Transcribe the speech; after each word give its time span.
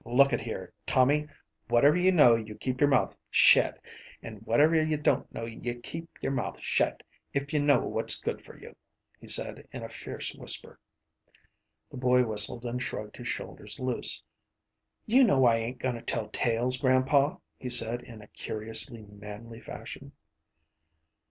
“Look 0.03 0.33
at 0.33 0.41
here, 0.41 0.73
Tommy, 0.87 1.27
whatever 1.67 1.95
you 1.95 2.11
know, 2.11 2.33
you 2.35 2.55
keep 2.55 2.81
your 2.81 2.89
mouth 2.89 3.15
shet, 3.29 3.77
and 4.23 4.41
whatever 4.41 4.73
you 4.83 4.97
don’t 4.97 5.31
know, 5.31 5.45
you 5.45 5.75
keep 5.79 6.09
your 6.21 6.31
mouth 6.31 6.57
shet, 6.59 7.03
if 7.33 7.53
you 7.53 7.59
know 7.59 7.81
what’s 7.87 8.19
good 8.19 8.41
for 8.41 8.59
you,‚ÄĚ 8.59 8.75
he 9.19 9.27
said, 9.27 9.67
in 9.71 9.83
a 9.83 9.89
fierce 9.89 10.33
whisper. 10.33 10.79
The 11.91 11.97
boy 11.97 12.25
whistled 12.25 12.65
and 12.65 12.81
shrugged 12.81 13.17
his 13.17 13.27
shoulders 13.27 13.79
loose. 13.79 14.23
“You 15.05 15.23
know 15.23 15.45
I 15.45 15.57
ain’t 15.57 15.77
goin’ 15.77 15.93
to 15.93 16.01
tell 16.01 16.29
tales, 16.29 16.77
grandpa,‚ÄĚ 16.77 17.39
he 17.59 17.69
said, 17.69 18.01
in 18.01 18.23
a 18.23 18.27
curiously 18.29 19.03
manly 19.03 19.59
fashion. 19.59 20.13